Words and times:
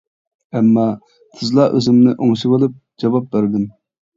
ئەمما، 0.59 0.85
تېزلا 1.35 1.67
ئۆزۈمنى 1.75 2.15
ئوڭشىۋېلىپ 2.15 2.75
جاۋاب 3.05 3.33
بەردىم. 3.37 3.71